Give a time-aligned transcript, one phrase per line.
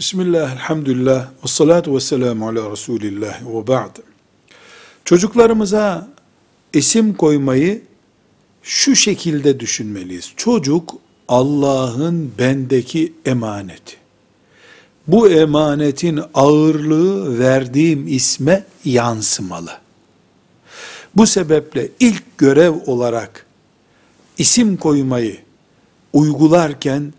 [0.00, 3.96] Bismillah, elhamdülillah, ve salatu ve selamu ala Resulillah ve ba'd.
[5.04, 6.08] Çocuklarımıza
[6.72, 7.82] isim koymayı
[8.62, 10.32] şu şekilde düşünmeliyiz.
[10.36, 10.94] Çocuk
[11.28, 13.96] Allah'ın bendeki emaneti.
[15.06, 19.72] Bu emanetin ağırlığı verdiğim isme yansımalı.
[21.16, 23.46] Bu sebeple ilk görev olarak
[24.38, 25.38] isim koymayı
[26.12, 27.12] uygularken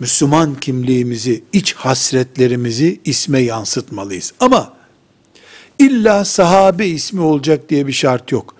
[0.00, 4.32] Müslüman kimliğimizi, iç hasretlerimizi isme yansıtmalıyız.
[4.40, 4.72] Ama
[5.78, 8.54] illa sahabe ismi olacak diye bir şart yok.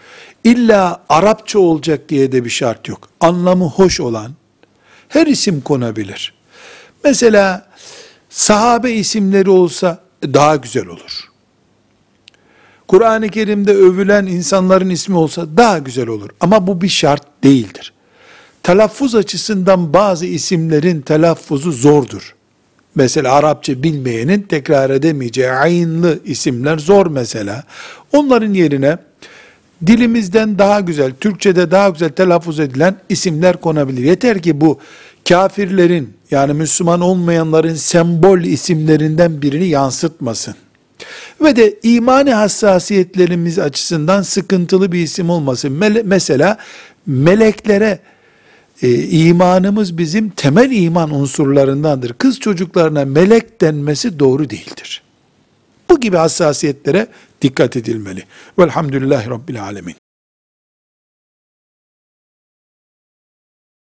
[0.45, 3.09] İlla Arapça olacak diye de bir şart yok.
[3.21, 4.33] Anlamı hoş olan
[5.09, 6.35] her isim konabilir.
[7.05, 7.69] Mesela
[8.29, 11.29] sahabe isimleri olsa daha güzel olur.
[12.89, 16.31] Kur'an-ı Kerim'de övülen insanların ismi olsa daha güzel olur.
[16.41, 17.93] Ama bu bir şart değildir.
[18.69, 22.35] Telaffuz açısından bazı isimlerin telaffuzu zordur.
[22.95, 27.65] Mesela Arapça bilmeyenin tekrar edemeyeceği aynlı isimler zor mesela.
[28.13, 28.99] Onların yerine
[29.87, 34.05] dilimizden daha güzel, Türkçe'de daha güzel telaffuz edilen isimler konabilir.
[34.05, 34.79] Yeter ki bu
[35.29, 40.55] kafirlerin yani Müslüman olmayanların sembol isimlerinden birini yansıtmasın.
[41.43, 45.73] Ve de imani hassasiyetlerimiz açısından sıkıntılı bir isim olmasın.
[45.81, 46.59] Mele- mesela
[47.07, 47.99] meleklere
[48.83, 52.13] e, imanımız bizim temel iman unsurlarındandır.
[52.13, 55.03] Kız çocuklarına melek denmesi doğru değildir.
[55.91, 57.07] Bu gibi hassasiyetlere
[57.43, 58.25] dikkat edilmeli.
[58.59, 59.95] Velhamdülillahi Rabbil Alemin.